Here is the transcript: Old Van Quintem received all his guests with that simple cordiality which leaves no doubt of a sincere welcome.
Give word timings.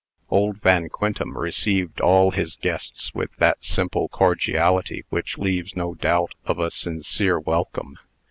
Old 0.31 0.57
Van 0.63 0.89
Quintem 0.89 1.37
received 1.37 2.01
all 2.01 2.31
his 2.31 2.55
guests 2.55 3.13
with 3.13 3.35
that 3.35 3.63
simple 3.63 4.09
cordiality 4.09 5.05
which 5.09 5.37
leaves 5.37 5.75
no 5.75 5.93
doubt 5.93 6.33
of 6.43 6.57
a 6.57 6.71
sincere 6.71 7.39
welcome. 7.39 7.99